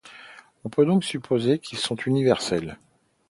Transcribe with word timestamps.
On 0.63 0.69
peut 0.69 0.83
donc 0.87 1.03
supposer 1.03 1.59
qu'ils 1.59 1.77
sont 1.77 1.93
universels. 1.95 2.79